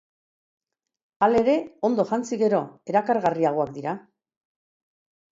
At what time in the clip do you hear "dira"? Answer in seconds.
3.77-3.93